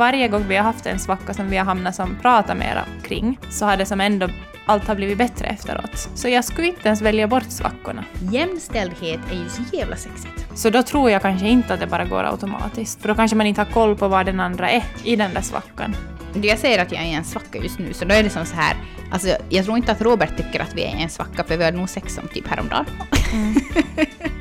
[0.00, 3.38] varje gång vi har haft en svacka som vi har hamnat som pratar mera kring,
[3.50, 4.28] så har det som ändå
[4.66, 6.08] allt har blivit bättre efteråt.
[6.14, 8.04] Så jag skulle inte ens välja bort svackorna.
[8.32, 10.46] Jämställdhet är ju så jävla sexigt.
[10.54, 13.02] Så då tror jag kanske inte att det bara går automatiskt.
[13.02, 15.40] För då kanske man inte har koll på vad den andra är i den där
[15.40, 15.96] svackan.
[16.42, 18.46] Jag säger att jag är i en svacka just nu, så då är det som
[18.46, 18.76] så här.
[19.12, 21.64] Alltså, jag tror inte att Robert tycker att vi är i en svacka, för vi
[21.64, 22.86] hade nog sex som typ häromdagen.
[23.32, 23.54] Mm.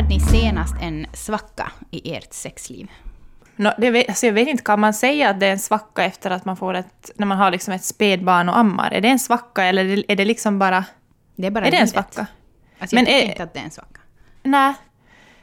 [0.00, 2.90] hade ni senast en svacka i ert sexliv?
[3.56, 6.04] No, det vet, alltså jag vet inte, kan man säga att det är en svacka
[6.04, 8.90] efter att man får ett, när man har liksom ett spädbarn och ammar?
[8.90, 10.84] Är det en svacka eller är det liksom bara...
[11.36, 12.26] Det är bara är det en svacka?
[12.78, 14.00] Alltså jag Men tycker är, inte att det är en svacka.
[14.42, 14.74] Nej.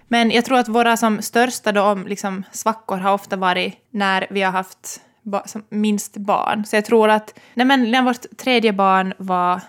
[0.07, 4.41] Men jag tror att våra som största då, liksom, svackor har ofta varit när vi
[4.41, 6.65] har haft ba, minst barn.
[6.65, 9.61] Så jag tror att nej men, när vårt tredje barn var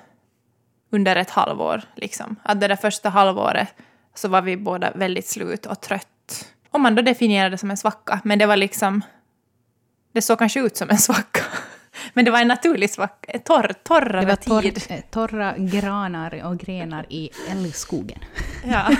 [0.90, 3.68] under ett halvår, liksom, att det där första halvåret
[4.14, 6.48] så var vi båda väldigt slut och trött.
[6.70, 9.02] Om man då definierar det som en svacka, men det var liksom...
[10.12, 11.40] Det såg kanske ut som en svacka.
[12.14, 14.82] Men det var en naturlig svacka, torr, torrare det var torr, tid.
[14.88, 18.18] Eh, torra granar och grenar i älgskogen.
[18.64, 18.96] Ja.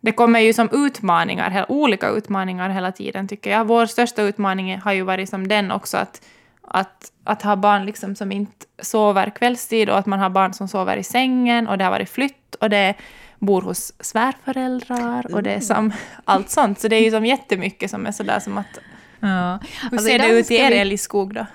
[0.00, 3.64] Det kommer ju som utmaningar, olika utmaningar hela tiden tycker jag.
[3.64, 6.22] Vår största utmaning har ju varit som den också att,
[6.62, 10.68] att, att ha barn liksom som inte sover kvällstid och att man har barn som
[10.68, 12.94] sover i sängen och det har varit flytt och det
[13.40, 15.66] bor hos svärföräldrar och det är mm.
[15.66, 15.92] som
[16.24, 16.80] allt sånt.
[16.80, 18.78] Så det är ju som jättemycket som är sådär som att...
[19.20, 19.58] Ja.
[19.82, 20.78] Hur alltså ser det ut i er vi...
[20.78, 21.46] älgskog då?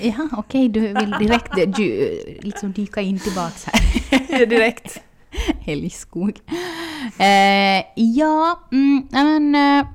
[0.00, 4.46] Ja, okej, okay, du vill direkt du, liksom dyka in tillbaka här.
[4.46, 5.02] direkt.
[5.66, 6.40] Älgskog.
[7.18, 9.54] Eh, ja, mm, men...
[9.54, 9.86] Eh,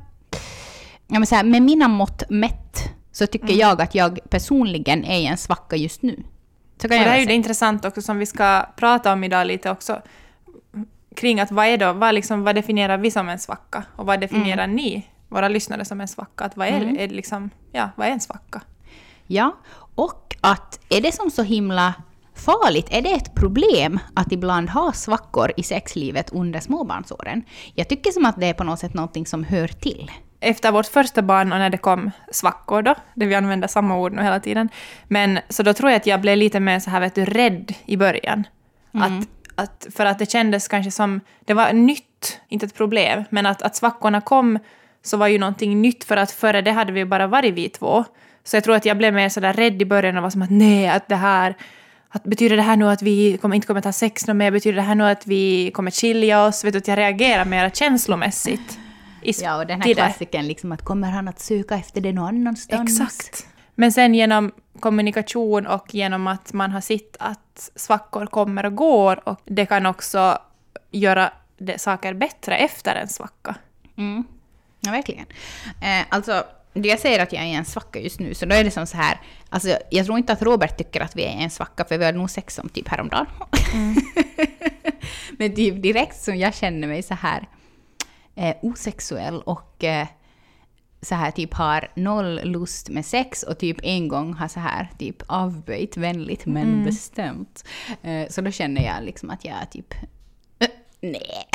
[1.08, 3.60] ja, så här, med mina mått mätt så tycker mm.
[3.60, 6.24] jag att jag personligen är i en svacka just nu.
[6.82, 9.48] Så kan det här är ju det intressant också som vi ska prata om idag
[9.48, 10.02] lite också
[11.16, 13.84] kring att vad är då, vad, liksom, vad definierar vi som en svacka?
[13.96, 14.76] Och vad definierar mm.
[14.76, 16.46] ni, våra lyssnare, som en svacka?
[16.46, 17.00] Att vad, är, mm.
[17.00, 18.62] är liksom, ja, vad är en svacka?
[19.28, 19.58] Ja,
[19.96, 21.94] och att är det som så himla
[22.36, 22.88] farligt?
[22.92, 27.44] Är det ett problem att ibland ha svackor i sexlivet under småbarnsåren?
[27.76, 30.12] Jag tycker som att det är på något sätt någonting som hör till.
[30.40, 34.14] Efter vårt första barn och när det kom svackor då, där vi använder samma ord
[34.14, 34.70] nu hela tiden,
[35.08, 37.74] men så då tror jag att jag blev lite mer så här vet du, rädd
[37.86, 38.48] i början.
[38.94, 39.20] Mm.
[39.20, 39.28] Att
[39.62, 43.62] att, för att det kändes kanske som, det var nytt, inte ett problem, men att,
[43.62, 44.60] att svackorna kom
[45.04, 48.06] så var ju någonting nytt för att före det hade vi bara varit vi två.
[48.44, 50.50] Så jag tror att jag blev mer sådär rädd i början och var som att
[50.50, 51.56] nej, att det här,
[52.10, 54.52] att betyder det här nu att vi kommer, inte kommer att ha sex något mer?
[54.52, 56.66] Betyder det här nu att vi kommer skilja oss?
[56.66, 58.80] Vet du, att jag reagerar mer känslomässigt.
[59.22, 63.02] ja, och den här klassiken liksom att kommer han att söka efter det någon annanstans?
[63.02, 63.48] Exakt.
[63.76, 64.52] Men sen genom
[64.82, 69.86] kommunikation och genom att man har sett att svackor kommer och går och det kan
[69.86, 70.38] också
[70.92, 71.32] göra
[71.78, 73.56] saker bättre efter en svacka.
[73.98, 74.24] Mm.
[74.80, 75.26] Ja, verkligen.
[75.82, 76.44] Eh, alltså,
[76.74, 78.88] jag säger att jag är i en svacka just nu, så då är det som
[78.88, 79.22] så här...
[79.50, 82.06] Alltså, jag tror inte att Robert tycker att vi är i en svacka, för vi
[82.06, 83.26] hade nog sex som typ häromdagen.
[83.74, 83.96] Mm.
[85.38, 87.48] Men typ direkt som jag känner mig så här
[88.36, 90.08] eh, osexuell och eh,
[91.02, 94.88] så här typ har noll lust med sex och typ en gång har så här
[95.00, 96.86] typ avböjt vänligt men mm.
[96.86, 97.66] bestämt.
[98.06, 99.94] Uh, så då känner jag liksom att jag typ
[100.64, 100.68] uh,
[101.02, 101.48] nej.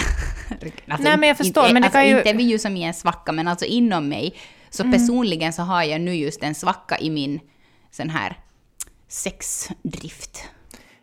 [0.88, 1.62] alltså, nej men jag förstår.
[1.62, 2.16] Inte, men det alltså, kan ju...
[2.16, 4.34] Inte vi ju som i en svacka men alltså inom mig.
[4.70, 4.92] Så mm.
[4.92, 7.40] personligen så har jag nu just en svacka i min
[7.90, 8.38] sån här
[9.08, 10.44] sexdrift.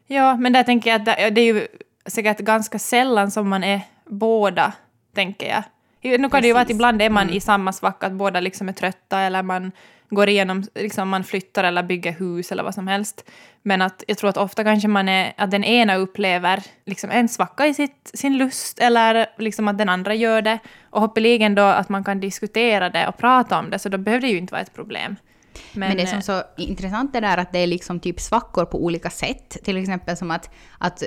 [0.08, 1.68] Ja, men där tänker jag att det, det är ju
[2.06, 4.74] säkert ganska sällan som man är båda,
[5.16, 5.64] tänker jag.
[6.04, 6.42] Nu kan Precis.
[6.42, 7.36] det ju vara att ibland är man mm.
[7.36, 9.72] i samma svacka, att båda liksom är trötta eller man
[10.10, 13.30] går igenom, liksom man flyttar eller bygger hus eller vad som helst.
[13.62, 17.30] Men att jag tror att ofta kanske man är, att den ena upplever liksom en
[17.30, 20.60] svacka i sitt, sin lust eller liksom att den andra gör det.
[20.90, 24.22] Och hoppeligen då att man kan diskutera det och prata om det, så då behöver
[24.22, 25.16] det ju inte vara ett problem.
[25.74, 28.66] Men, Men, det som är så intressant är där att det är liksom typ svackor
[28.66, 29.58] på olika sätt.
[29.64, 31.04] Till exempel som att, att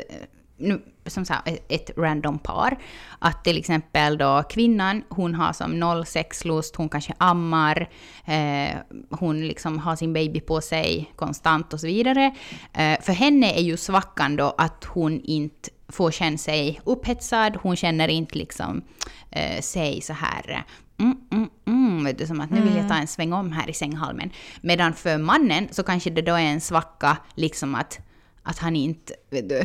[0.56, 2.78] nu, som sagt, ett random par.
[3.18, 7.88] Att till exempel då kvinnan, hon har som noll sexlust, hon kanske ammar,
[8.24, 8.76] eh,
[9.10, 12.34] hon liksom har sin baby på sig konstant och så vidare.
[12.72, 17.76] Eh, för henne är ju svackan då att hon inte får känna sig upphetsad, hon
[17.76, 18.82] känner inte liksom
[19.30, 20.64] eh, sig så här
[20.98, 23.70] Mm, mm, mm, vet du, som att nu vill jag ta en sväng om här
[23.70, 24.30] i sänghalmen.
[24.60, 27.98] Medan för mannen så kanske det då är en svacka, liksom att,
[28.42, 29.64] att han inte, vet du,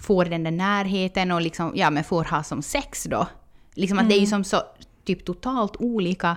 [0.00, 3.26] får den där närheten och liksom, ja, men får ha som sex då.
[3.74, 4.08] Liksom att mm.
[4.08, 4.30] det är ju mm.
[4.30, 4.62] som så
[5.04, 6.36] typ totalt olika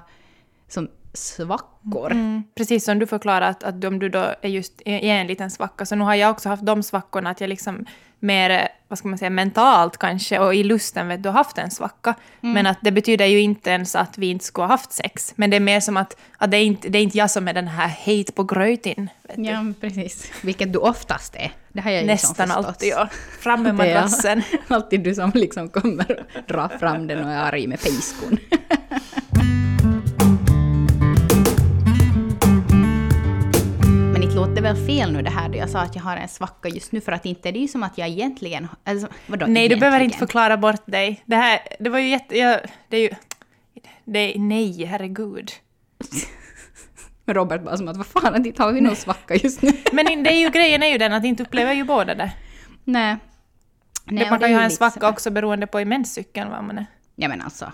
[0.67, 2.11] som svackor.
[2.11, 5.51] Mm, precis som du förklarade att, att om du då är just i en liten
[5.51, 7.85] svacka, så nu har jag också haft de svackorna att jag liksom
[8.21, 11.71] mer, vad ska man säga, mentalt kanske och i lusten vet du, har haft en
[11.71, 12.15] svacka.
[12.41, 12.53] Mm.
[12.53, 15.33] Men att det betyder ju inte ens att vi inte skulle ha haft sex.
[15.35, 17.47] Men det är mer som att, att det, är inte, det är inte jag som
[17.47, 19.09] är den här hate på du.
[19.35, 20.31] Ja, precis.
[20.43, 21.51] Vilket du oftast är.
[21.73, 22.65] Det har jag liksom Nästan förstått.
[22.65, 23.09] alltid, ja.
[23.39, 24.41] Fram med madrassen.
[24.67, 28.37] Alltid du som liksom kommer och drar fram den och är arg med pejskon.
[34.61, 36.91] låter väl fel nu det här då jag sa att jag har en svacka just
[36.91, 38.67] nu för att inte det är ju som att jag egentligen...
[38.83, 40.27] Alltså, vadå Nej, du behöver inte egentligen?
[40.27, 41.23] förklara bort dig.
[41.25, 42.37] Det här, det var ju jätte...
[42.37, 42.59] Jag,
[42.89, 43.09] det är ju...
[44.05, 45.51] Det, nej, herregud.
[47.25, 49.71] Robert bara som att vad fan, inte har vi någon svacka just nu.
[49.91, 52.31] Men det är ju, grejen är ju den att inte upplever ju båda det.
[52.83, 53.17] Nej.
[54.05, 56.63] Nej, man det kan ju är ha en svacka också beroende på i menscykeln vad
[56.63, 56.85] man är.
[57.15, 57.71] Ja men alltså.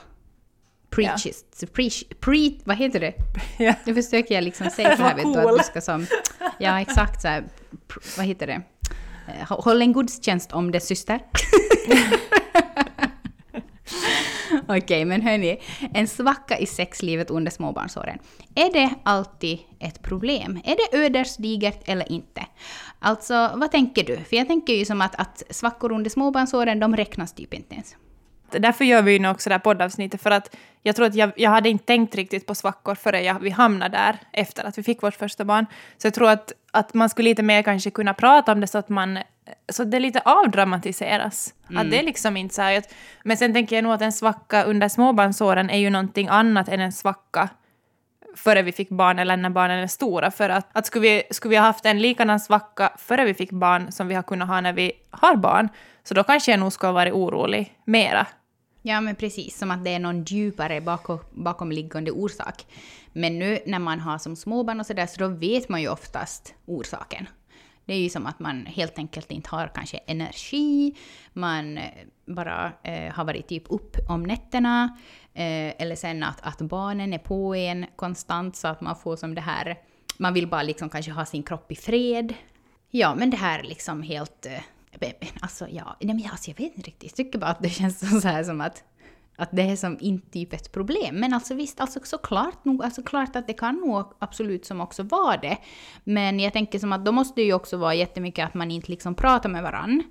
[0.89, 1.45] Preaches.
[1.73, 3.13] Preach, pre, vad heter det?
[3.57, 3.73] Ja.
[3.85, 5.47] Nu försöker jag liksom säga så här, vet du, cool.
[5.51, 6.05] att du ska som...
[6.59, 7.43] Ja, exakt så här,
[8.17, 8.61] vad heter det?
[9.27, 11.19] Eh, hå- Håll en gudstjänst om det, syster.
[14.67, 15.59] Okej, men hörni,
[15.93, 18.19] en svacka i sexlivet under småbarnsåren.
[18.55, 20.59] Är det alltid ett problem?
[20.65, 22.45] Är det ödesdigert eller inte?
[22.99, 24.17] Alltså, vad tänker du?
[24.17, 27.95] För jag tänker ju som att, att svackor under småbarnsåren, de räknas typ inte ens.
[28.51, 31.31] Därför gör vi ju nu också det här poddavsnittet, för att jag tror att jag,
[31.35, 34.83] jag hade inte tänkt riktigt på svackor förrän jag, vi hamnade där efter att vi
[34.83, 35.65] fick vårt första barn.
[35.97, 38.77] Så jag tror att, att man skulle lite mer kanske kunna prata om det så
[38.77, 39.19] att man
[39.69, 41.53] så det lite avdramatiseras.
[41.75, 42.83] Att det är liksom inte så här,
[43.23, 46.79] men sen tänker jag nog att en svacka under småbarnsåren är ju någonting annat än
[46.79, 47.49] en svacka
[48.35, 50.31] före vi fick barn eller när barnen är stora.
[50.31, 53.51] För att, att skulle, vi, skulle vi ha haft en likadan svacka före vi fick
[53.51, 55.69] barn som vi har kunnat ha när vi har barn,
[56.03, 58.27] så då kanske jag nog skulle ha varit orolig mera.
[58.87, 59.57] Ja, men precis.
[59.57, 62.65] Som att det är någon djupare bakom, bakomliggande orsak.
[63.13, 66.55] Men nu när man har som småbarn och sådär, så då vet man ju oftast
[66.65, 67.27] orsaken.
[67.85, 70.95] Det är ju som att man helt enkelt inte har kanske energi,
[71.33, 71.83] man eh,
[72.25, 74.97] bara eh, har varit typ upp om nätterna,
[75.33, 79.35] eh, eller sen att, att barnen är på en konstant så att man får som
[79.35, 79.77] det här,
[80.17, 82.33] man vill bara liksom kanske ha sin kropp i fred.
[82.91, 84.45] Ja, men det här liksom helt...
[84.45, 84.61] eh,
[85.41, 87.11] Alltså, ja, nej, men alltså, jag vet inte riktigt.
[87.11, 88.83] Jag tycker bara att det känns så här som att,
[89.35, 91.15] att det är som inte typ ett problem.
[91.15, 95.03] Men alltså visst, alltså såklart nog, alltså klart att det kan nog absolut som också
[95.03, 95.57] vara det.
[96.03, 98.91] Men jag tänker som att då måste det ju också vara jättemycket att man inte
[98.91, 100.03] liksom pratar med varann.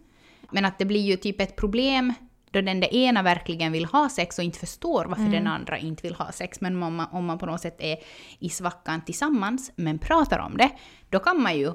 [0.50, 2.12] Men att det blir ju typ ett problem
[2.50, 6.02] då den det ena verkligen vill ha sex och inte förstår varför den andra inte
[6.02, 6.60] vill ha sex.
[6.60, 7.96] Men om man, om man på något sätt är
[8.38, 10.70] i svackan tillsammans men pratar om det,
[11.10, 11.72] då kan man ju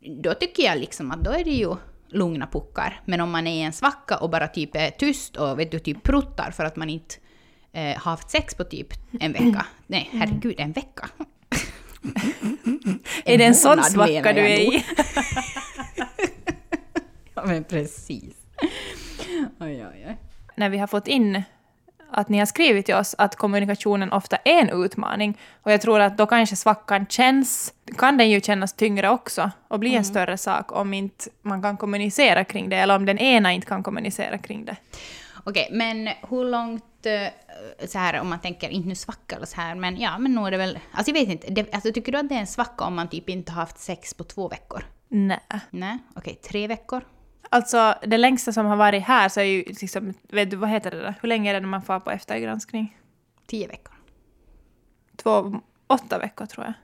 [0.00, 1.76] då tycker jag liksom att då är det ju
[2.14, 3.00] lugna puckar.
[3.04, 5.78] Men om man är i en svacka och bara typ är tyst och vet du,
[5.78, 7.14] typ pruttar för att man inte
[7.72, 8.88] eh, har haft sex på typ
[9.20, 9.66] en vecka.
[9.86, 11.08] Nej, herregud, en vecka.
[13.24, 14.84] är det en sån svacka du är i?
[17.36, 18.34] Ja, men precis.
[19.60, 20.16] Oj, oj, oj.
[20.56, 21.42] När vi har fått in
[22.14, 25.38] att ni har skrivit till oss att kommunikationen ofta är en utmaning.
[25.62, 29.78] Och jag tror att då kanske svackan känns, kan den ju kännas tyngre också och
[29.78, 33.52] bli en större sak om inte man kan kommunicera kring det, eller om den ena
[33.52, 34.76] inte kan kommunicera kring det.
[35.44, 39.60] Okej, men hur långt, eh, så här om man tänker, inte nu svacka eller så
[39.60, 42.12] här, men ja, men nog är det väl, alltså jag vet inte, det, alltså tycker
[42.12, 44.48] du att det är en svacka om man typ inte har haft sex på två
[44.48, 44.84] veckor?
[45.08, 45.40] Nej.
[45.70, 47.04] Nej, okej, tre veckor?
[47.50, 50.90] Alltså, det längsta som har varit här så är ju liksom, vet du vad heter
[50.90, 51.14] det där?
[51.20, 52.96] Hur länge är det när man får på eftergranskning?
[53.46, 53.94] Tio veckor?
[55.16, 56.74] Två, åtta veckor tror jag.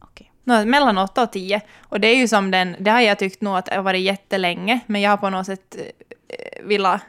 [0.00, 0.32] Okej.
[0.44, 1.60] Nå, mellan åtta och tio.
[1.80, 4.02] Och det är ju som den, det har jag tyckt nog att det har varit
[4.02, 5.76] jättelänge, men jag har på något sätt
[6.28, 7.00] eh, velat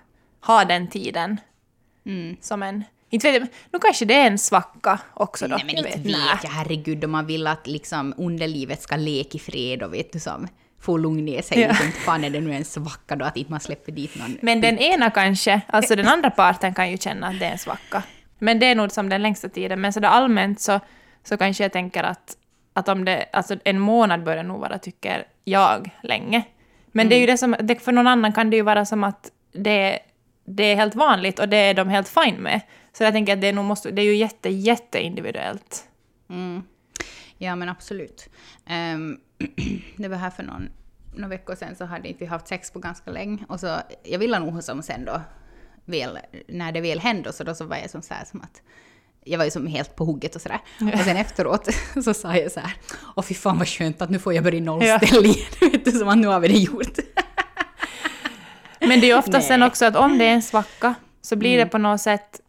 [0.42, 1.38] ha den tiden
[2.06, 2.38] Mm.
[2.42, 2.84] som en...
[3.10, 5.56] Inte vet jag, nu kanske det är en svacka också då.
[5.56, 9.40] Nej men inte vet jag, herregud, om man vill att liksom underlivet ska leka i
[9.40, 10.48] fred och vet du som
[10.82, 11.60] få lugn ner sig.
[11.60, 11.70] Ja.
[11.70, 14.38] Inte fan är det nu en svacka då att inte man släpper dit någon.
[14.42, 17.58] Men den ena kanske, alltså den andra parten kan ju känna att det är en
[17.58, 18.04] svacka.
[18.40, 19.82] Men det är nog som den längsta tiden.
[19.82, 20.80] Men sådär allmänt så,
[21.24, 22.38] så kanske jag tänker att,
[22.74, 26.44] att om det, alltså en månad bör det nog vara, tycker jag, länge.
[26.92, 29.04] Men det är ju det som, det, för någon annan kan det ju vara som
[29.04, 30.00] att det,
[30.46, 32.62] det är helt vanligt och det är de helt fine med.
[32.94, 35.88] Så jag tänker att det är, nog måste, det är ju jätte, jätte individuellt.
[36.30, 36.64] Mm.
[37.38, 38.30] Ja men absolut.
[38.68, 39.20] Ehm,
[39.98, 40.70] det var här för någon,
[41.16, 43.46] några veckor sedan så hade inte vi haft sex på ganska länge.
[43.50, 45.22] Och så, jag ville nog som sen då,
[45.86, 48.62] väl, när det väl hände, så då så var jag som så här som att
[49.24, 50.60] jag var ju som helt på hugget och sådär.
[50.94, 51.68] Och sen efteråt
[52.04, 52.74] så sa jag så här,
[53.16, 55.46] åh fy fan vad skönt att nu får jag börja nollställa igen.
[55.72, 56.98] Vet du, som att nu har vi det gjort.
[58.80, 59.42] Men det är ju ofta Nej.
[59.42, 61.66] sen också att om det är en svacka så blir Mm.
[61.68, 62.42] det på något sätt...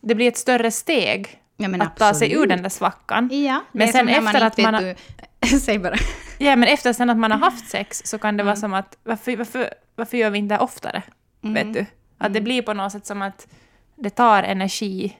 [0.00, 2.48] Det blir ett större steg Ja, att ta sig ur absolut.
[2.48, 3.28] den där svackan.
[3.32, 4.94] Ja, Men sen efter att man du-
[5.60, 5.96] Säg bara.
[6.38, 8.46] Ja, men efter sen att man har haft sex så kan det Mm.
[8.46, 11.02] vara som att varför, varför, varför gör vi inte det oftare?
[11.44, 11.54] Mm.
[11.54, 11.86] Vet du?
[12.18, 13.48] Att det blir på något sätt som att
[13.96, 15.16] det tar energi.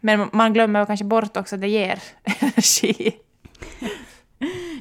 [0.00, 2.02] Men man glömmer kanske bort också att det ger
[2.40, 3.16] energi.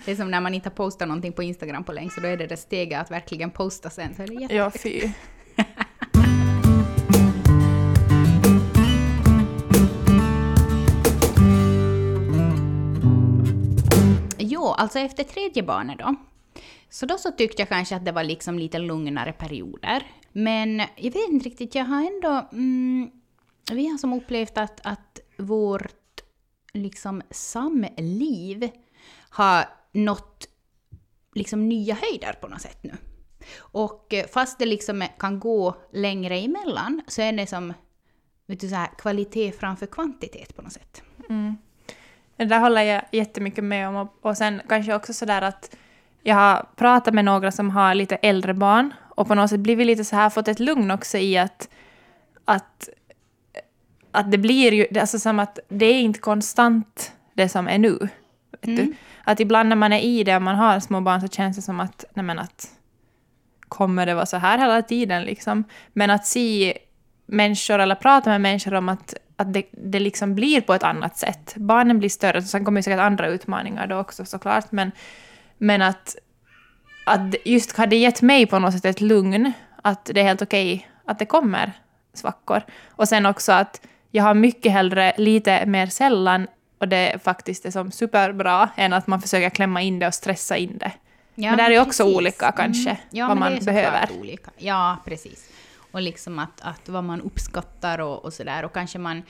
[0.05, 2.27] Det är som när man inte har postat någonting på Instagram på länge, så då
[2.27, 4.15] är det det steget att verkligen posta sen.
[4.15, 4.55] Så är det.
[4.55, 5.01] Ja, fy.
[14.81, 16.15] alltså efter tredje barnet då.
[16.89, 20.03] Så då så tyckte jag kanske att det var liksom lite lugnare perioder.
[20.31, 22.47] Men jag vet inte riktigt, jag har ändå...
[22.51, 23.11] Mm,
[23.71, 26.21] vi har som upplevt att, att vårt
[26.73, 28.69] liksom samliv
[29.29, 30.47] har nått
[31.35, 32.93] liksom nya höjder på något sätt nu.
[33.57, 37.73] Och eh, fast det liksom kan gå längre emellan så är det som
[38.45, 41.03] vet du, så här, kvalitet framför kvantitet på något sätt.
[41.29, 41.57] Mm.
[42.41, 43.95] Det där håller jag jättemycket med om.
[43.95, 45.75] Och, och sen kanske också sådär att
[46.23, 49.87] jag har pratat med några som har lite äldre barn och på något sätt blivit
[49.87, 51.69] lite så här, fått ett lugn också i att,
[52.45, 52.89] att,
[54.11, 58.07] att det blir ju, alltså som att det är inte konstant det som är nu.
[58.61, 58.93] Du?
[59.23, 61.61] Att ibland när man är i det och man har små barn så känns det
[61.61, 62.71] som att, nej men att
[63.59, 65.63] kommer det vara så här hela tiden liksom?
[65.93, 66.77] Men att se
[67.25, 71.17] människor eller prata med människor om att, att det, det liksom blir på ett annat
[71.17, 71.53] sätt.
[71.55, 74.91] Barnen blir större, sen kommer ju säkert andra utmaningar då också såklart, men,
[75.57, 76.15] men att,
[77.05, 79.51] att just hade gett mig på något sätt ett lugn,
[79.83, 81.71] att det är helt okej att det kommer
[82.13, 82.61] svackor.
[82.89, 83.81] Och sen också att
[84.11, 89.07] jag har mycket hellre lite mer sällan, och det faktiskt är som superbra, än att
[89.07, 90.91] man försöker klämma in det och stressa in det.
[91.35, 92.17] men där är också precis.
[92.17, 93.01] olika kanske, Mm.
[93.09, 94.09] Ja, vad man det är behöver.
[94.19, 94.51] Olika.
[94.57, 95.50] Ja, precis.
[95.91, 98.65] Och liksom att, att vad man uppskattar och, och sådär.
[98.65, 99.21] Och kanske man,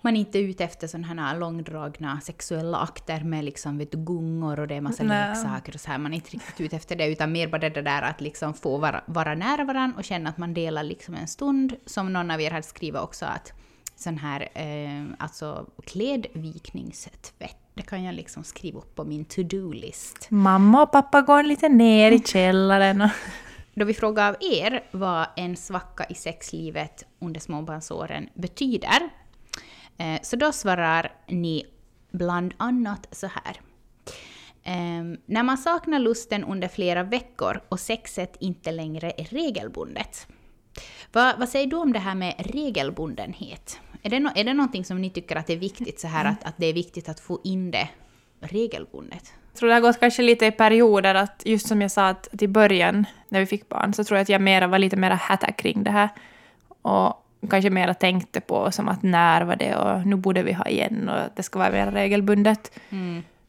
[0.00, 4.60] man inte är ute efter sådana här långdragna sexuella akter med liksom, vet du, gungor
[4.60, 5.28] och det är massa Nej.
[5.28, 5.98] leksaker och så här.
[5.98, 8.78] Man är inte riktigt ute efter det, utan mer bara det där att liksom få
[8.78, 11.74] vara, vara nära varandra och känna att man delar liksom en stund.
[11.86, 13.52] Som någon av er hade skrivit också att
[13.96, 20.26] sån här, eh, alltså klädvikningstvätt, det kan jag liksom skriva upp på min to-do-list.
[20.30, 23.10] Mamma och pappa går lite ner i källaren och...
[23.74, 29.10] Då vi frågar av er vad en svacka i sexlivet under småbarnsåren betyder,
[29.98, 31.66] eh, så då svarar ni
[32.10, 33.60] bland annat så här.
[34.62, 40.26] Ehm, när man saknar lusten under flera veckor och sexet inte längre är regelbundet.
[41.12, 43.80] Vad, vad säger du om det här med regelbundenhet?
[44.02, 46.24] Är det, no, är det någonting som ni tycker att det är viktigt, så här
[46.24, 47.88] att, att det är viktigt att få in det
[48.40, 49.32] regelbundet?
[49.54, 52.42] Jag tror det har gått kanske lite i perioder att just som jag sa att,
[52.42, 55.14] i början när vi fick barn så tror jag att jag mera var lite mera
[55.14, 56.08] hatta kring det här.
[56.82, 60.68] Och kanske mera tänkte på som att när var det och nu borde vi ha
[60.68, 62.78] igen och att det ska vara mer regelbundet.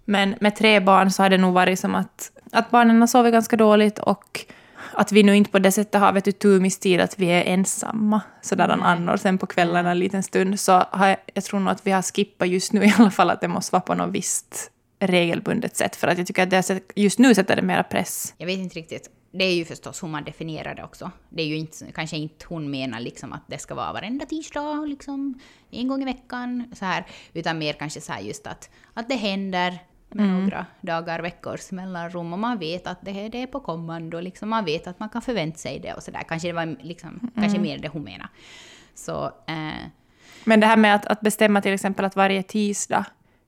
[0.05, 3.33] Men med tre barn så har det nog varit som att, att barnen har sovit
[3.33, 4.45] ganska dåligt och
[4.93, 8.21] att vi nu inte på det sättet har vet du, turmistid att vi är ensamma
[8.41, 10.59] sådär en annor sen på kvällarna en liten stund.
[10.59, 13.41] Så har jag tror nog att vi har skippat just nu i alla fall att
[13.41, 15.95] det måste vara på något visst regelbundet sätt.
[15.95, 18.33] För att jag tycker att det just nu sätter det mera press.
[18.37, 19.09] Jag vet inte riktigt.
[19.31, 21.11] Det är ju förstås hur man definierar det också.
[21.29, 24.85] Det är ju inte, kanske inte hon menar liksom att det ska vara varenda tisdag,
[24.85, 25.39] liksom
[25.71, 27.05] en gång i veckan, så här.
[27.33, 32.33] Utan mer kanske så här just att, att det händer med några dagar, veckors mellanrum
[32.33, 35.09] och man vet att det, här, det är på kommando, liksom man vet att man
[35.09, 36.23] kan förvänta sig det och sådär.
[36.27, 38.27] Kanske det var liksom, kanske mer det hon menar.
[38.95, 39.85] Så, eh,
[40.43, 43.05] Men det här med att, att bestämma till exempel att varje tisdag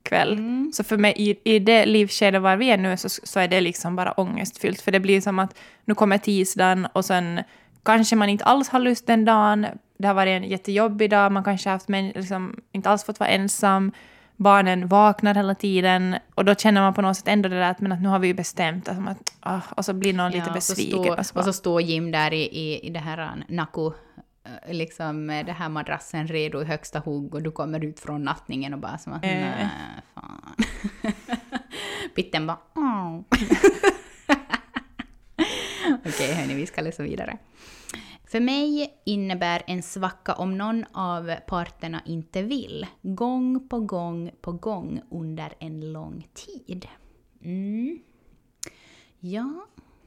[0.08, 0.38] kväll.
[0.72, 3.60] Så för mig, i, i det livsskede var vi är nu, så, så är det
[3.60, 4.80] liksom bara ångestfyllt.
[4.80, 7.40] För det blir som att nu kommer tisdagen och sen
[7.82, 9.66] kanske man inte alls har lust den dagen.
[9.98, 13.30] Det har varit en jättejobbig dag, man kanske haft, men, liksom, inte alls fått vara
[13.30, 13.92] ensam.
[14.36, 17.80] Barnen vaknar hela tiden och då känner man på något sätt ändå det där att,
[17.80, 18.88] men att nu har vi ju bestämt.
[18.88, 21.02] Att, att, ah, och så blir någon lite Ja, och så besviken.
[21.04, 23.90] står- och så Och så står Jim där i, i, i det här uh, Naku,
[24.68, 28.74] liksom med det här madrassen redo i högsta hugg och du kommer ut från nattningen
[28.74, 29.30] och bara som att Eh.
[29.30, 29.68] nej,
[30.14, 30.54] fan.
[32.14, 33.20] Pitten bara åh.
[36.06, 37.38] Okej hörni, vi ska läsa vidare.
[38.24, 44.52] För mig innebär en svacka om någon av parterna inte vill, gång på gång på
[44.52, 46.88] gång under en lång tid.
[47.42, 47.98] Mm.
[49.20, 49.66] Ja,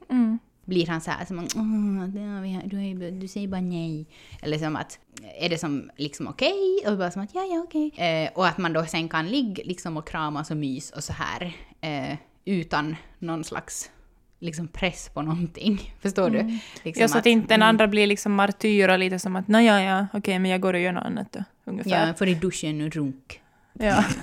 [0.10, 0.39] mm.
[0.65, 4.08] Blir han så här som "Åh, det har vi- du, du säger bara nej.
[4.41, 5.00] Eller som att,
[5.39, 6.84] är det som liksom okej?
[6.88, 7.91] Och bara som att ja, ja, okej.
[7.98, 11.13] Eh, och att man då sen kan ligga liksom och kramas och mys och så
[11.13, 11.53] här.
[11.82, 13.91] Eh, utan någon slags
[14.39, 15.94] liksom press på någonting.
[16.01, 16.38] Förstår du?
[16.84, 19.65] Liksom ja, så att, inte den andra blir liksom martyr och lite som att nej,
[19.65, 22.08] ja, ja, okej, men jag går och gör något annat då, ungefär.
[22.08, 23.41] Ja, för i duschen och runk.
[23.74, 24.03] Ja.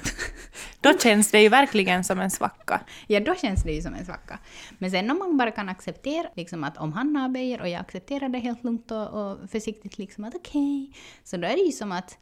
[0.80, 2.80] Då känns det ju verkligen som en svacka.
[3.06, 4.38] Ja, då känns det ju som en svacka.
[4.78, 8.28] Men sen om man bara kan acceptera liksom att om han avböjer och jag accepterar
[8.28, 11.72] det helt lugnt och, och försiktigt liksom att okej, okay, så då är det ju
[11.72, 12.18] som att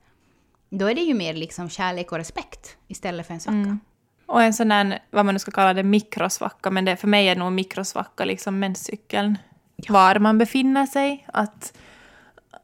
[0.70, 3.56] då är det ju mer liksom kärlek och respekt istället för en svacka.
[3.56, 3.80] Mm.
[4.26, 7.28] Och en sån där, vad man nu ska kalla det, mikrosvacka, men det, för mig
[7.28, 9.38] är nog mikrosvacka liksom menscykeln.
[9.76, 9.92] Ja.
[9.92, 11.78] Var man befinner sig, att,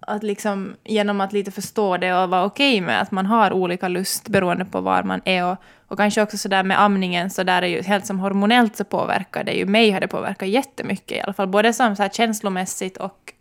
[0.06, 3.52] att liksom genom att lite förstå det och vara okej okay med att man har
[3.52, 5.56] olika lust beroende på var man är och,
[5.88, 8.84] och kanske också så där med amningen så där är ju helt som hormonellt så
[8.84, 12.10] påverkar det ju mig har det påverkat jättemycket i alla fall, både som så här
[12.10, 13.32] känslomässigt och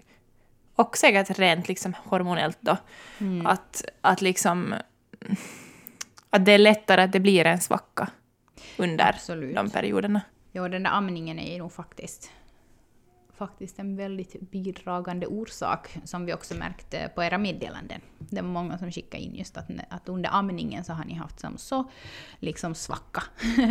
[0.76, 2.78] och säkert rent liksom hormonellt då.
[3.18, 3.46] Mm.
[3.46, 4.76] Att, att liksom
[6.30, 8.10] att det är lättare att det blir en svacka
[8.78, 9.56] under Absolut.
[9.56, 10.22] de perioderna.
[10.52, 12.32] Ja, den där amningen är ju nog faktiskt,
[13.42, 18.02] faktiskt en väldigt bidragande orsak, som vi också märkte på era meddelanden.
[18.20, 21.40] Det var många som skickade in just att, att under amningen så har ni haft
[21.40, 21.90] som så
[22.40, 23.24] liksom svacka.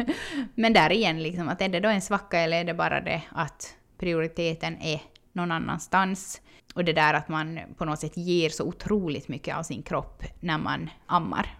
[0.55, 3.23] Men där igen, liksom, att är det då en svacka eller är det bara det
[3.31, 6.41] att prioriteten är någon annanstans?
[6.75, 10.25] Och det där att man på något sätt ger så otroligt mycket av sin kropp
[10.41, 11.59] när man ammar.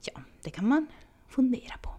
[0.00, 0.86] Ja, det kan man
[1.28, 1.90] fundera på.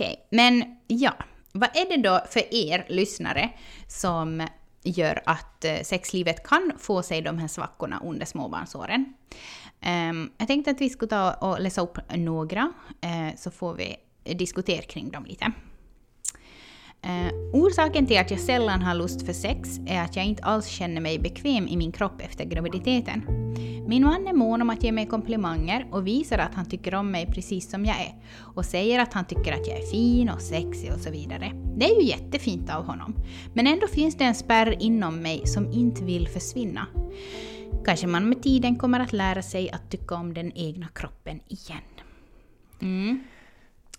[0.00, 1.12] Okej, okay, men ja.
[1.52, 3.50] Vad är det då för er lyssnare
[3.86, 4.46] som
[4.82, 9.14] gör att eh, sexlivet kan få sig de här svackorna under småbarnsåren?
[10.10, 12.72] Um, jag tänkte att vi skulle ta och läsa upp några,
[13.04, 15.52] uh, så får vi eh, diskutera kring dem lite.
[17.02, 20.66] Eh, orsaken till att jag sällan har lust för sex är att jag inte alls
[20.66, 23.22] känner mig bekväm i min kropp efter graviditeten.
[23.86, 27.10] Min man är mån om att ge mig komplimanger och visar att han tycker om
[27.10, 28.14] mig precis som jag är.
[28.38, 31.52] Och säger att han tycker att jag är fin och sexig och så vidare.
[31.76, 33.14] Det är ju jättefint av honom.
[33.54, 36.86] Men ändå finns det en spärr inom mig som inte vill försvinna.
[37.84, 41.82] Kanske man med tiden kommer att lära sig att tycka om den egna kroppen igen.
[42.80, 43.24] Mm.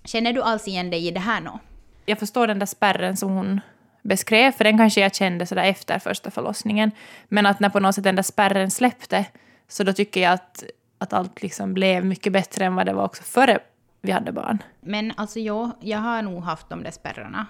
[0.06, 1.60] Känner du alls igen dig i det här nå?
[2.06, 3.62] Jag förstår den där spärren som hon
[4.02, 6.92] beskrev, för den kanske jag kände sådär efter första förlossningen.
[7.28, 9.26] Men att när på något sätt den där spärren släppte,
[9.68, 10.64] så då tycker jag att,
[10.98, 13.60] att allt liksom blev mycket bättre än vad det var också före
[14.02, 14.64] vi hade barn.
[14.80, 17.46] Men alltså jag, jag har nog haft de där spärrarna.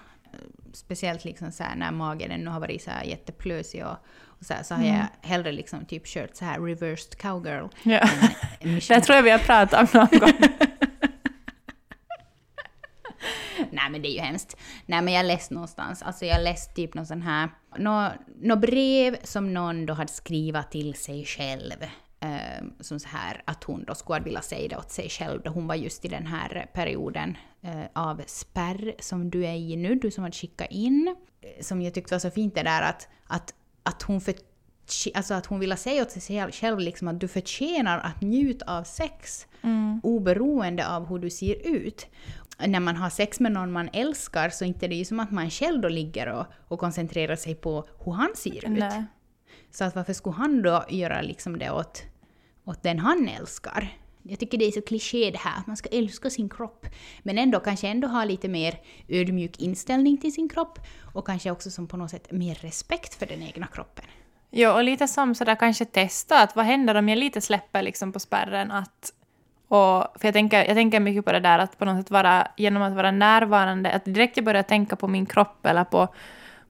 [0.72, 4.62] Speciellt liksom så när magen ännu har varit så här jätteplösig och, och så, här,
[4.62, 4.96] så har mm.
[4.96, 7.66] jag hellre liksom typ kört så här reversed cowgirl.
[7.82, 8.08] Ja.
[8.88, 10.48] det tror jag vi har pratat om någon gång.
[13.82, 14.56] Nej men det är ju hemskt.
[14.86, 19.16] Nej men jag läste någonstans, alltså jag läste typ någon sån här, något nå brev
[19.24, 21.84] som någon då hade skrivit till sig själv.
[22.20, 25.50] Eh, som så här att hon då skulle vilja säga det åt sig själv då
[25.50, 29.94] hon var just i den här perioden eh, av spärr som du är i nu,
[29.94, 31.16] du som hade skickat in.
[31.40, 34.34] Eh, som jag tyckte var så fint det där att, att, att hon för,
[35.14, 38.84] Alltså att hon ville säga åt sig själv liksom att du förtjänar att njuta av
[38.84, 40.00] sex mm.
[40.02, 42.06] oberoende av hur du ser ut
[42.58, 45.30] när man har sex med någon man älskar så inte det är ju som att
[45.30, 48.78] man själv då ligger och, och koncentrerar sig på hur han ser ut.
[48.78, 49.04] Nej.
[49.70, 52.02] Så att varför skulle han då göra liksom det åt,
[52.64, 53.98] åt den han älskar?
[54.22, 56.86] Jag tycker det är så kliché det här, att man ska älska sin kropp.
[57.22, 60.78] Men ändå kanske ändå ha lite mer ödmjuk inställning till sin kropp
[61.14, 64.04] och kanske också som på något sätt mer respekt för den egna kroppen.
[64.50, 68.12] Ja, och lite som sådär kanske testa att vad händer om jag lite släpper liksom
[68.12, 69.12] på spärren att
[69.72, 72.48] och, för jag tänker, jag tänker mycket på det där att på något sätt vara,
[72.56, 76.08] genom att vara närvarande, att direkt jag börjar tänka på min kropp eller på,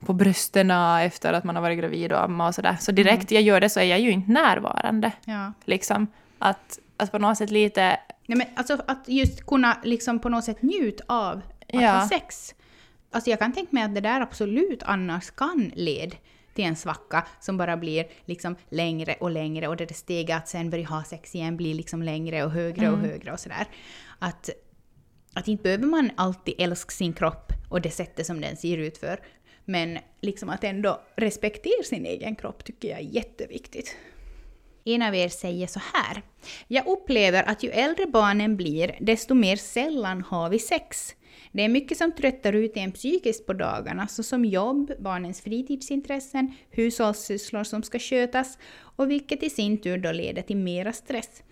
[0.07, 3.35] på brösten efter att man har varit gravid och amma och sådär, så direkt mm.
[3.35, 5.13] jag gör det så är jag ju inte närvarande.
[5.25, 5.53] Ja.
[5.65, 6.07] Liksom.
[6.39, 7.99] Att, att på något sätt lite...
[8.27, 11.91] Nej, men alltså att just kunna liksom på något sätt njuta av att ja.
[11.91, 12.55] ha sex.
[13.13, 16.17] Alltså jag kan tänka mig att det där absolut annars kan leda
[16.55, 20.71] till en svacka som bara blir liksom längre och längre och det steget att sen
[20.71, 23.11] börja ha sex igen blir liksom längre och högre och mm.
[23.11, 23.67] högre och sådär.
[24.19, 24.51] Att,
[25.35, 28.99] att inte behöver man alltid älska sin kropp och det sättet som den ser ut
[28.99, 29.21] för.
[29.65, 33.97] Men liksom att ändå respektera sin egen kropp tycker jag är jätteviktigt.
[34.85, 36.23] En av er säger så här.
[36.69, 41.15] Jag upplever att ju äldre barnen blir, desto mer sällan har vi sex.
[41.53, 47.65] Det är mycket som tröttar ut en psykiskt på dagarna, såsom jobb, barnens fritidsintressen, hushållssysslor
[47.65, 48.59] som ska skötas
[48.97, 51.43] och vilket i sin tur då leder till mera stress.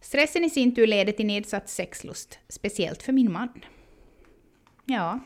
[0.00, 3.48] Stressen i sin tur leder till nedsatt sexlust, speciellt för min man.
[4.84, 5.20] Ja.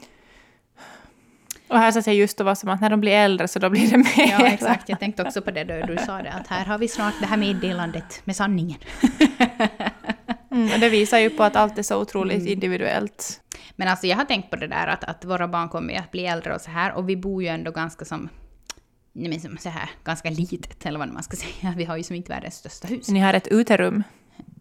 [1.68, 3.70] Och här satt jag just och var som att när de blir äldre så då
[3.70, 4.30] blir det mer.
[4.30, 4.88] Ja, exakt.
[4.88, 7.26] Jag tänkte också på det då du sa det, att här har vi snart det
[7.26, 8.78] här meddelandet med sanningen.
[10.50, 13.40] Mm, och det visar ju på att allt är så otroligt individuellt.
[13.76, 16.10] Men alltså jag har tänkt på det där att, att våra barn kommer ju att
[16.10, 18.28] bli äldre och så här och vi bor ju ändå ganska som
[19.12, 21.74] nej men som så här, ganska litet, eller vad man ska säga.
[21.76, 23.08] Vi har ju som inte världens största hus.
[23.08, 24.02] Ni har ett uterum.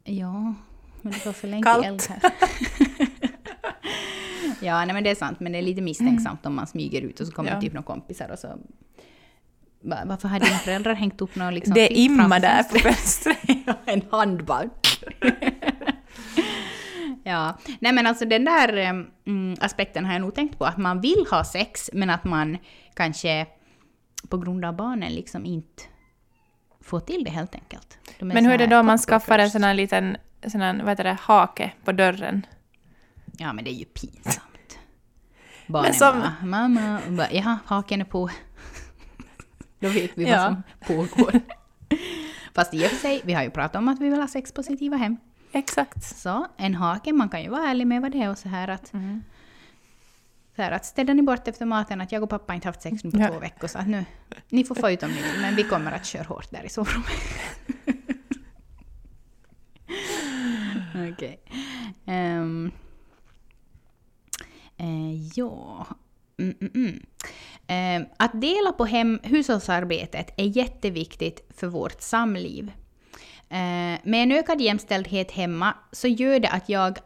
[0.04, 0.54] Ja,
[1.02, 1.86] men det var för länge Kallt.
[1.86, 2.20] eld här.
[4.62, 7.20] ja, nej men det är sant, men det är lite misstänksamt om man smyger ut
[7.20, 7.62] och så kommer Ja.
[7.62, 8.48] typ några kompisar och så...
[9.84, 13.38] Va- Varför har dina föräldrar hängt upp något liksom det är imma där på fönstret?
[13.86, 14.70] en hand bara.
[17.28, 18.74] Ja, nej men alltså den där
[19.26, 22.58] mm, aspekten har jag nog tänkt på, att man vill ha sex, men att man
[22.94, 23.48] kanske
[24.30, 25.84] på grund av barnen liksom inte
[26.82, 27.98] får till det helt enkelt.
[28.20, 30.78] De Men hur är det då om man skaffar en sån här liten sån här,
[30.80, 32.46] vad heter det, hake på dörren?
[33.38, 34.80] Ja, men det är ju pinsamt.
[35.68, 38.30] Barnen som- bara, mamma, och bara, ja, haken är på.
[39.80, 40.46] Då vet vi vad Ja.
[40.46, 41.32] som pågår.
[42.56, 44.98] Fast i och för sig, vi har ju pratat om att vi vill ha sexpositiva
[44.98, 45.18] hem.
[45.58, 46.04] Exakt.
[46.04, 48.68] Så en hake, man kan ju vara ärlig med vad det är och så här
[48.68, 48.94] att...
[48.94, 49.24] Mm.
[50.56, 53.04] Så här att städar ni bort efter maten att jag och pappa inte haft sex
[53.04, 53.28] nu på Ja.
[53.28, 54.06] två veckor så att nu...
[54.50, 56.70] Ni får få ut om ni vill men vi kommer att köra hårt där i
[56.70, 57.08] sovrummet.
[61.14, 61.40] Okej.
[62.06, 62.72] Ehm.
[64.78, 65.88] Eh, ja.
[66.40, 67.06] Mm, mm, mm.
[67.68, 72.72] Ehm, att dela på hem, hushållsarbetet är jätteviktigt för vårt samliv.
[73.50, 76.98] Eh, med en ökad jämställdhet hemma så gör det att jag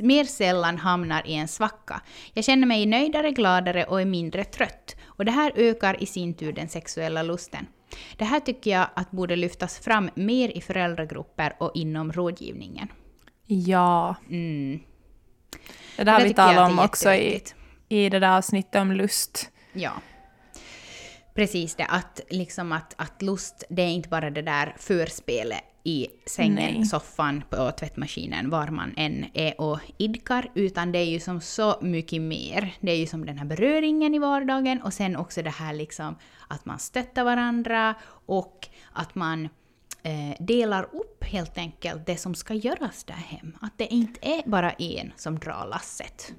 [0.00, 2.00] mer sällan hamnar i en svacka.
[2.32, 4.96] Jag känner mig nöjdare, gladare och är mindre trött.
[5.04, 7.66] Och det här ökar i sin tur den sexuella lusten.
[8.16, 12.88] Det här tycker jag att borde lyftas fram mer i föräldragrupper och inom rådgivningen.
[13.46, 14.16] Ja.
[14.30, 14.80] Mm.
[15.96, 17.42] Det där Det vi det om också i,
[17.88, 19.50] i det där avsnittet om lust.
[19.72, 19.92] Ja.
[21.34, 26.06] Precis det, att, liksom att, att lust, det är inte bara det där förspelet i
[26.26, 26.84] sängen, Nej.
[26.84, 31.76] soffan, på tvättmaskinen, var man än är och idkar, utan det är ju som så
[31.80, 32.74] mycket mer.
[32.80, 36.16] Det är ju som den här beröringen i vardagen och sen också det här liksom
[36.48, 37.94] att man stöttar varandra
[38.26, 39.48] och att man
[40.02, 43.56] eh, delar upp helt enkelt det som ska göras där hem.
[43.60, 46.32] Att det inte är bara en som drar lasset.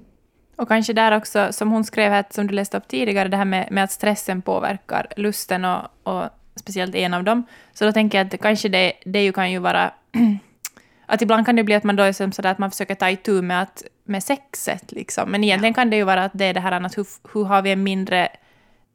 [0.56, 3.44] Och kanske där också, som hon skrev här, som du läste upp tidigare, det här
[3.44, 7.46] med, med att stressen påverkar lusten och, och speciellt en av dem.
[7.72, 9.94] Så då tänker jag att kanske det, det ju kan ju vara...
[11.06, 13.10] att ibland kan det bli att man då är som sådär att man försöker ta
[13.10, 15.30] itu med, att, med sexet, liksom.
[15.30, 17.62] Men egentligen kan det ju vara att det är det här att hur, hur har
[17.62, 18.28] vi en mindre...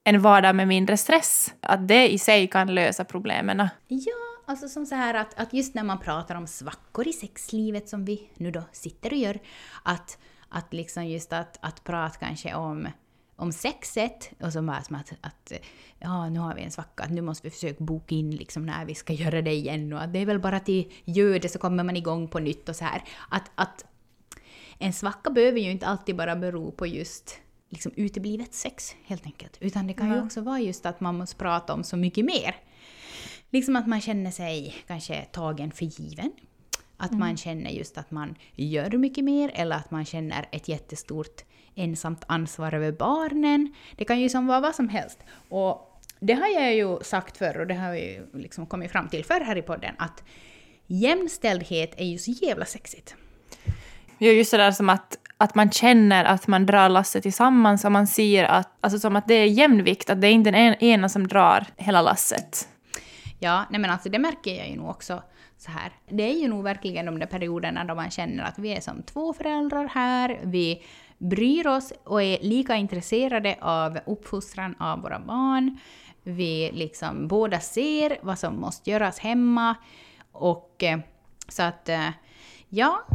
[0.07, 1.53] En vardag med mindre stress.
[1.61, 3.67] Att det i sig kan lösa problemen.
[3.87, 4.13] Ja,
[4.45, 8.05] alltså som så här att, att just när man pratar om svackor i sexlivet som
[8.05, 9.39] vi nu då sitter och gör,
[9.83, 10.17] att,
[10.49, 12.87] att liksom just att, att prata kanske om,
[13.35, 15.51] om sexet och så bara som att, att
[15.99, 18.85] ja, nu har vi en svacka, att nu måste vi försöka boka in liksom när
[18.85, 21.59] vi ska göra det igen och att det är väl bara det gör det så
[21.59, 23.03] kommer man igång på nytt och så här.
[23.29, 23.85] Att, att
[24.79, 29.57] en svacka behöver ju inte alltid bara bero på just liksom uteblivet sex helt enkelt.
[29.59, 30.23] Utan det kan ju Nej.
[30.23, 32.55] också vara just att man måste prata om så mycket mer.
[33.49, 36.31] Liksom att man känner sig kanske tagen för given.
[36.97, 41.43] Att man känner just att man gör mycket mer eller att man känner ett jättestort
[41.75, 43.73] ensamt ansvar över barnen.
[43.95, 45.19] Det kan ju som vara vad som helst.
[45.49, 49.09] Och det har jag ju sagt förr och det har vi ju liksom kommit fram
[49.09, 50.23] till förr här i podden att
[50.87, 53.15] jämställdhet är ju så jävla sexigt.
[54.17, 57.91] Ja, just det där som att, att man känner att man drar lasset tillsammans och
[57.91, 60.83] man ser att, alltså som att det är jämvikt, att det är inte den en-
[60.83, 62.67] ena som drar hela lasset.
[63.39, 65.23] Ja, nej men alltså det märker jag ju nog också
[65.57, 65.91] så här.
[66.09, 69.03] Det är ju nog verkligen de där perioderna då man känner att vi är som
[69.03, 70.83] två föräldrar här, vi
[71.17, 75.79] bryr oss och är lika intresserade av uppfostran av våra barn.
[76.23, 79.75] Vi liksom båda ser vad som måste göras hemma
[80.31, 80.99] och eh,
[81.47, 82.09] så att eh,
[82.69, 83.05] ja.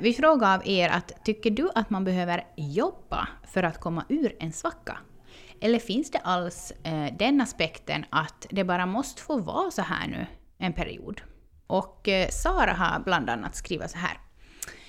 [0.00, 4.36] Vi frågade av er att tycker du att man behöver jobba för att komma ur
[4.38, 4.98] en svacka?
[5.60, 10.06] Eller finns det alls eh, den aspekten att det bara måste få vara så här
[10.06, 10.26] nu
[10.58, 11.20] en period?
[11.66, 14.18] Och eh, Sara har bland annat skrivit så här.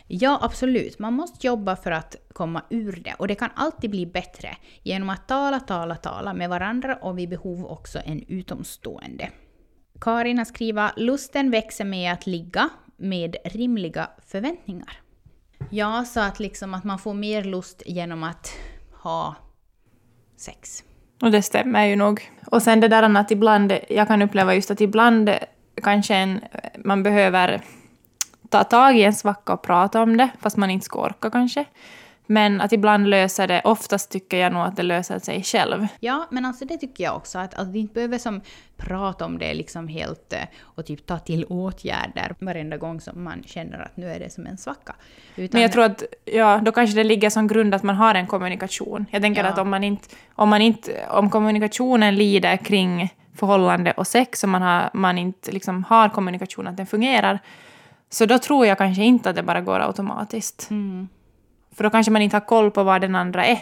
[0.07, 0.99] Ja, absolut.
[0.99, 3.13] Man måste jobba för att komma ur det.
[3.19, 7.29] Och det kan alltid bli bättre genom att tala, tala, tala med varandra och vid
[7.29, 9.29] behov också en utomstående.
[10.01, 15.01] Karin har skrivit lusten växer med att ligga med rimliga förväntningar.
[15.69, 18.51] Ja, så att liksom att man får mer lust genom att
[19.03, 19.35] ha
[20.37, 20.83] sex.
[21.21, 22.31] Och det stämmer ju nog.
[22.45, 25.29] Och sen det där att ibland, jag kan uppleva just att ibland
[25.81, 26.41] kanske en,
[26.77, 27.61] man behöver
[28.49, 31.65] ta tag i en svacka och prata om det, fast man inte ska orka kanske.
[32.31, 35.87] Men att ibland löser det, oftast tycker jag nog att det löser sig själv.
[35.99, 38.41] Ja, men alltså det tycker jag också, att, att vi inte behöver som
[38.77, 43.43] prata om det liksom helt eh, och typ ta till åtgärder varenda gång som man
[43.43, 44.95] känner att nu är det som en svacka.
[45.35, 48.15] Utan men jag tror att, ja, då kanske det ligger som grund att man har
[48.15, 49.05] en kommunikation.
[49.11, 49.49] Jag tänker ja.
[49.49, 54.49] att om man inte, om man inte, om kommunikationen lider kring förhållande och sex, och
[54.49, 57.39] man, har, man inte liksom har kommunikation, att den fungerar,
[58.09, 60.67] så då tror jag kanske inte att det bara går automatiskt.
[60.69, 61.07] Mm.
[61.75, 63.59] För då kanske man inte har koll på var den andra är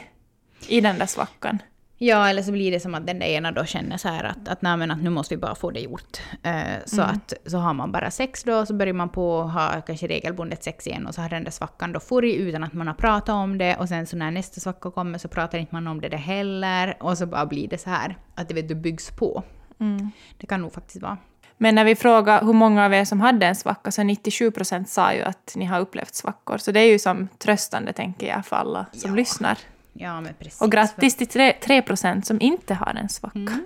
[0.67, 1.59] i den där svackan.
[1.99, 4.47] Ja, eller så blir det som att den där ena då känner så här att,
[4.47, 6.17] att, nej, att nu måste vi bara få det gjort.
[6.45, 7.15] Uh, så mm.
[7.15, 10.87] att så har man bara sex då, så börjar man på ha kanske regelbundet sex
[10.87, 13.57] igen och så har den där svackan då furit utan att man har pratat om
[13.57, 16.17] det och sen så när nästa svacka kommer så pratar inte man om det, det
[16.17, 19.43] heller och så bara blir det så här att det vet du byggs på.
[19.79, 20.11] Mm.
[20.37, 21.17] Det kan nog faktiskt vara.
[21.57, 24.89] Men när vi frågade hur många av er som hade en svacka så 97 procent
[24.89, 26.57] sa ju att ni har upplevt svackor.
[26.57, 29.15] Så det är ju som tröstande tänker jag för alla som ja.
[29.15, 29.57] lyssnar.
[29.93, 30.61] Ja, men precis.
[30.61, 33.39] Och grattis till 3 procent som inte har en svacka.
[33.39, 33.65] Mm.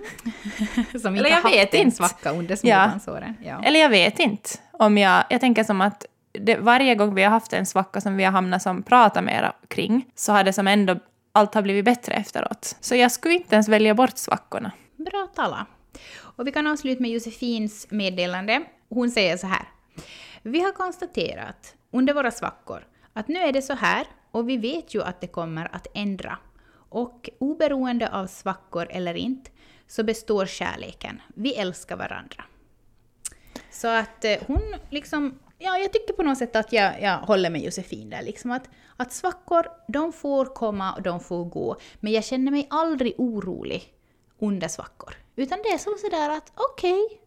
[1.02, 3.34] som inte har haft en svacka under småbarnsåren.
[3.40, 3.48] Ja.
[3.50, 3.62] ja.
[3.62, 4.50] Eller jag vet inte.
[4.72, 8.16] Om jag, jag tänker som att det, varje gång vi har haft en svacka som
[8.16, 10.96] vi har hamnat som pratar mera kring så har det som ändå
[11.32, 12.76] allt har blivit bättre efteråt.
[12.80, 14.72] Så jag skulle inte ens välja bort svackorna.
[14.96, 15.66] Bra tala.
[16.12, 18.62] Och vi kan avsluta med Josefins meddelande.
[18.88, 19.68] Hon säger så här.
[20.42, 24.94] Vi har konstaterat under våra svackor att nu är det så här och vi vet
[24.94, 26.38] ju att det kommer att ändra.
[26.88, 29.50] Och oberoende av svackor eller inte
[29.86, 31.20] så består kärleken.
[31.34, 32.44] Vi älskar varandra.
[33.70, 37.50] Så att eh, hon liksom, ja jag tycker på något sätt att jag, jag håller
[37.50, 41.76] med Josefin där liksom att, att svackor, de får komma och de får gå.
[42.00, 43.94] Men jag känner mig aldrig orolig
[44.42, 45.14] under svackor.
[45.36, 47.18] Utan det är som sådär att okej, okay,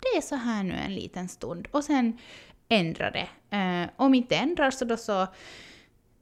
[0.00, 2.18] det är så här nu en liten stund och sen
[2.68, 3.56] ändrar det.
[3.56, 5.22] Eh, om inte ändrar så då så...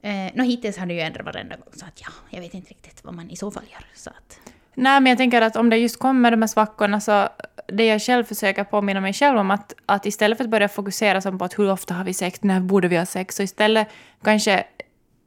[0.01, 2.69] Eh, no, hittills har det ju ändrat varenda gång så att ja, jag vet inte
[2.69, 3.85] riktigt vad man i så fall gör.
[3.93, 4.39] Så att.
[4.73, 7.29] Nej, men jag tänker att om det just kommer de här svackorna så
[7.67, 11.21] det jag själv försöker påminna mig själv om att, att istället för att börja fokusera
[11.21, 13.87] som på att hur ofta har vi sex, när borde vi ha sex, så istället
[14.23, 14.63] kanske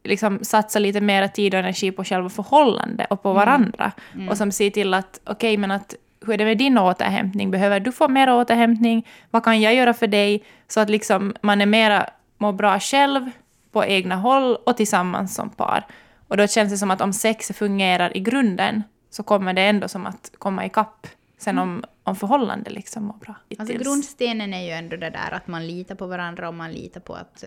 [0.07, 3.37] liksom satsa lite mer tid och energi på själva förhållandet och på mm.
[3.37, 3.93] varandra.
[4.15, 4.29] Mm.
[4.29, 5.95] Och som ser till att, okej, okay, men att
[6.27, 7.51] hur är det med din återhämtning?
[7.51, 9.07] Behöver du få mer återhämtning?
[9.31, 10.45] Vad kan jag göra för dig?
[10.69, 13.31] Så att liksom man är mera, mår bra själv,
[13.73, 15.87] på egna håll och tillsammans som par.
[16.29, 19.89] Och då känns det som att om sex fungerar i grunden så kommer det ändå
[19.89, 21.07] som att komma ikapp
[21.39, 23.35] sen om, om förhållandet liksom mår bra.
[23.59, 27.01] Alltså grundstenen är ju ändå det där att man litar på varandra och man litar
[27.01, 27.45] på att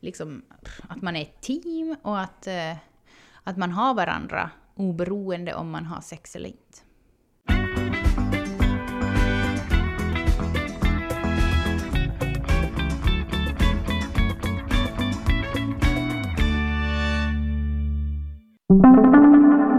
[0.00, 0.42] liksom,
[0.88, 2.76] att man är ett team och att, eh,
[3.44, 6.78] att man har varandra oberoende om man har sex eller inte.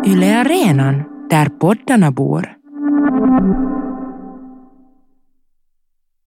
[0.05, 2.55] Yle Arenan, där poddarna bor.